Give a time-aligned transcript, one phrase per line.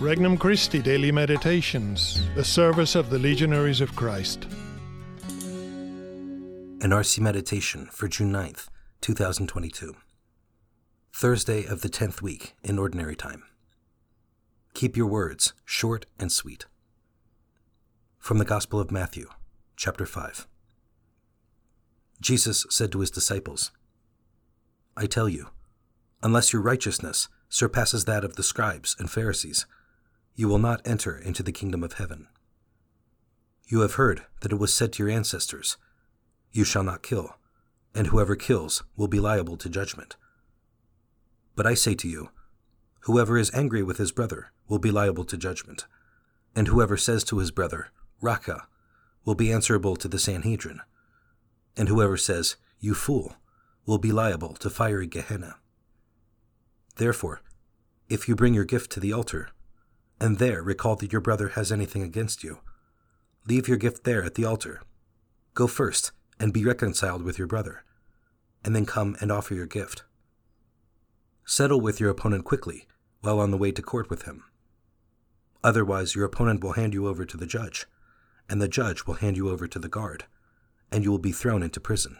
[0.00, 4.44] Regnum Christi Daily Meditations, the service of the Legionaries of Christ.
[6.80, 8.68] An RC Meditation for June 9th,
[9.00, 9.96] 2022.
[11.12, 13.42] Thursday of the 10th week in Ordinary Time.
[14.72, 16.66] Keep your words short and sweet.
[18.20, 19.28] From the Gospel of Matthew,
[19.74, 20.46] chapter 5.
[22.20, 23.72] Jesus said to his disciples,
[24.96, 25.48] I tell you,
[26.22, 29.66] unless your righteousness surpasses that of the scribes and Pharisees,
[30.38, 32.28] you will not enter into the kingdom of heaven.
[33.66, 35.76] You have heard that it was said to your ancestors,
[36.52, 37.34] You shall not kill,
[37.92, 40.14] and whoever kills will be liable to judgment.
[41.56, 42.28] But I say to you,
[43.00, 45.86] Whoever is angry with his brother will be liable to judgment,
[46.54, 47.88] and whoever says to his brother,
[48.20, 48.68] Raca,
[49.24, 50.82] will be answerable to the Sanhedrin,
[51.76, 53.34] and whoever says, You fool,
[53.86, 55.56] will be liable to fiery Gehenna.
[56.94, 57.42] Therefore,
[58.08, 59.48] if you bring your gift to the altar,
[60.20, 62.60] and there recall that your brother has anything against you.
[63.46, 64.82] Leave your gift there at the altar.
[65.54, 67.84] Go first and be reconciled with your brother,
[68.64, 70.04] and then come and offer your gift.
[71.44, 72.86] Settle with your opponent quickly
[73.20, 74.44] while on the way to court with him.
[75.64, 77.86] Otherwise, your opponent will hand you over to the judge,
[78.48, 80.24] and the judge will hand you over to the guard,
[80.92, 82.18] and you will be thrown into prison.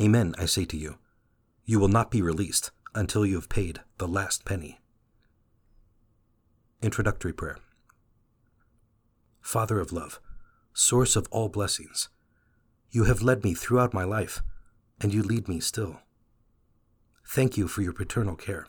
[0.00, 0.98] Amen, I say to you.
[1.64, 4.80] You will not be released until you have paid the last penny.
[6.84, 7.56] Introductory Prayer
[9.40, 10.20] Father of love,
[10.74, 12.10] source of all blessings,
[12.90, 14.42] you have led me throughout my life,
[15.00, 16.00] and you lead me still.
[17.26, 18.66] Thank you for your paternal care.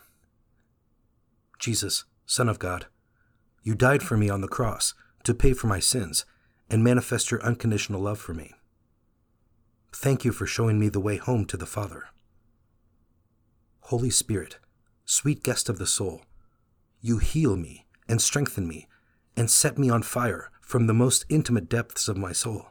[1.59, 2.85] Jesus, Son of God,
[3.63, 4.93] you died for me on the cross
[5.25, 6.23] to pay for my sins
[6.69, 8.53] and manifest your unconditional love for me.
[9.91, 12.05] Thank you for showing me the way home to the Father.
[13.81, 14.57] Holy Spirit,
[15.03, 16.21] sweet guest of the soul,
[17.01, 18.87] you heal me and strengthen me
[19.35, 22.67] and set me on fire from the most intimate depths of my soul.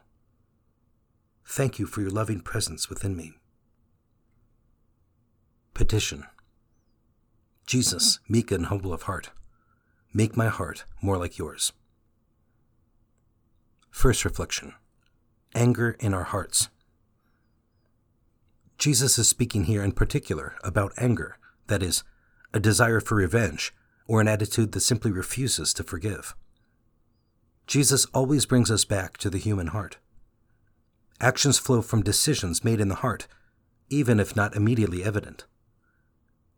[1.45, 3.33] Thank you for your loving presence within me.
[5.73, 6.25] Petition
[7.65, 9.31] Jesus, meek and humble of heart,
[10.13, 11.73] make my heart more like yours.
[13.89, 14.73] First reflection
[15.53, 16.69] Anger in our hearts.
[18.77, 21.37] Jesus is speaking here in particular about anger,
[21.67, 22.03] that is,
[22.53, 23.73] a desire for revenge
[24.07, 26.35] or an attitude that simply refuses to forgive.
[27.67, 29.97] Jesus always brings us back to the human heart.
[31.19, 33.27] Actions flow from decisions made in the heart,
[33.89, 35.45] even if not immediately evident.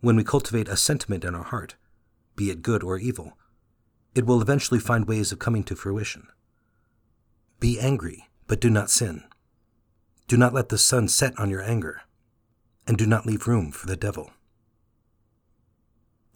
[0.01, 1.75] When we cultivate a sentiment in our heart,
[2.35, 3.37] be it good or evil,
[4.13, 6.27] it will eventually find ways of coming to fruition.
[7.59, 9.23] Be angry, but do not sin.
[10.27, 12.01] Do not let the sun set on your anger,
[12.85, 14.31] and do not leave room for the devil.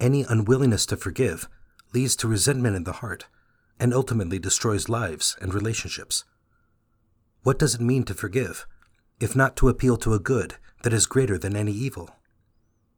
[0.01, 1.47] Any unwillingness to forgive
[1.93, 3.27] leads to resentment in the heart
[3.79, 6.23] and ultimately destroys lives and relationships.
[7.43, 8.65] What does it mean to forgive,
[9.19, 12.09] if not to appeal to a good that is greater than any evil?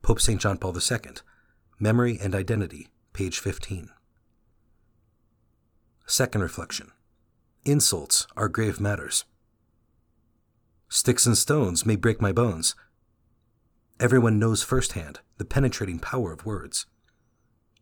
[0.02, 0.40] Pope St.
[0.40, 1.00] John Paul II,
[1.78, 3.90] Memory and Identity, page 15.
[6.06, 6.94] Second reflection
[7.66, 9.26] Insults are grave matters.
[10.88, 12.76] Sticks and stones may break my bones.
[14.00, 16.86] Everyone knows firsthand the penetrating power of words.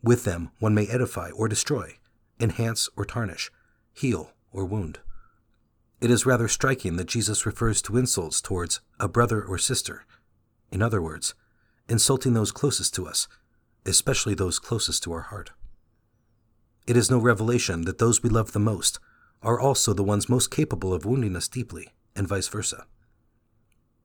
[0.04, 1.98] With them, one may edify or destroy,
[2.40, 3.52] enhance or tarnish,
[3.94, 5.00] heal or wound.
[6.00, 10.06] It is rather striking that Jesus refers to insults towards a brother or sister.
[10.72, 11.36] In other words,
[11.88, 13.28] insulting those closest to us,
[13.86, 15.52] especially those closest to our heart.
[16.88, 19.00] It is no revelation that those we love the most
[19.44, 22.86] are also the ones most capable of wounding us deeply, and vice versa.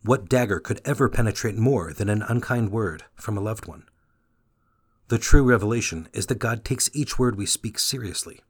[0.02, 3.84] What dagger could ever penetrate more than an unkind word from a loved one?
[5.08, 8.40] The true revelation is that God takes each word we speak seriously.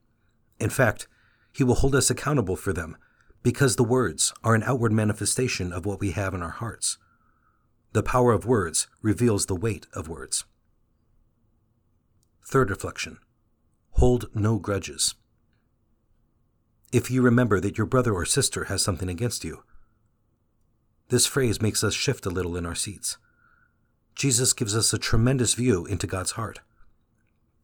[0.59, 1.07] In fact,
[1.53, 2.97] He will hold us accountable for them
[3.43, 6.97] because the words are an outward manifestation of what we have in our hearts.
[7.93, 10.45] The power of words reveals the weight of words.
[12.45, 13.19] Third reflection
[13.91, 15.15] Hold no grudges.
[16.91, 19.63] If you remember that your brother or sister has something against you,
[21.09, 23.17] this phrase makes us shift a little in our seats.
[24.17, 26.61] Jesus gives us a tremendous view into God's heart.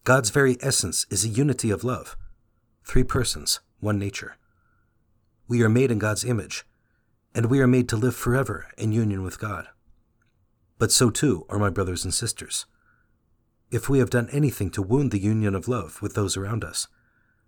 [0.04, 2.16] God's very essence is a unity of love
[2.86, 4.36] three persons, one nature.
[5.48, 6.64] We are made in God's image,
[7.34, 9.68] and we are made to live forever in union with God.
[10.78, 12.66] But so too are my brothers and sisters.
[13.72, 16.88] If we have done anything to wound the union of love with those around us,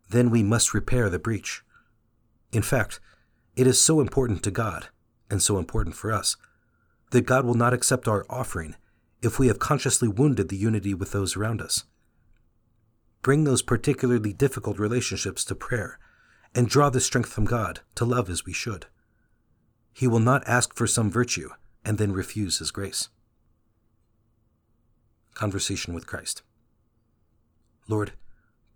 [0.09, 1.63] then we must repair the breach.
[2.51, 2.99] In fact,
[3.55, 4.87] it is so important to God,
[5.29, 6.37] and so important for us,
[7.11, 8.75] that God will not accept our offering
[9.25, 11.83] if we have consciously wounded the unity with those around us.
[13.21, 15.97] bring those particularly difficult relationships to prayer
[16.53, 18.85] and draw the strength from God to love as we should.
[19.91, 21.49] He will not ask for some virtue
[21.83, 23.09] and then refuse His grace.
[25.33, 26.43] Conversation with Christ
[27.87, 28.13] Lord,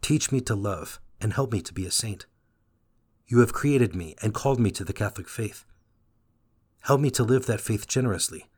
[0.01, 2.25] teach me to love and help me to be a saint.
[3.27, 5.63] You have created me and called me to the Catholic faith.
[6.81, 8.49] Help me to live that faith generously,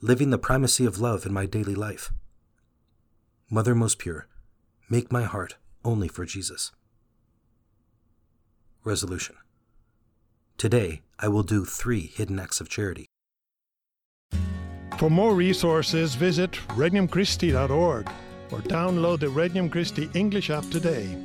[0.00, 2.12] living the primacy of love in my daily life.
[3.50, 4.28] Mother most pure,
[4.88, 6.72] make my heart only for Jesus.
[8.84, 9.36] Resolution
[10.56, 13.06] Today, I will do three hidden acts of charity.
[14.98, 18.08] For more resources, visit regnumchristi.org
[18.50, 21.16] or download the Regnum Christi English app today.